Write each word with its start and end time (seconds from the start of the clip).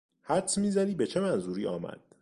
حدس 0.21 0.57
میزنی 0.57 0.95
به 0.95 1.07
چه 1.07 1.19
منظوری 1.19 1.67
آمد؟ 1.67 1.99